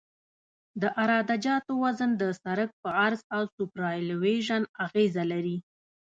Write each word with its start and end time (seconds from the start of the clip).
د 0.81 0.83
عراده 0.99 1.35
جاتو 1.45 1.71
وزن 1.83 2.11
د 2.21 2.23
سرک 2.41 2.69
په 2.81 2.89
عرض 3.03 3.21
او 3.35 3.43
سوپرایلیویشن 3.55 4.61
اغیزه 4.85 5.23
لري 5.31 5.57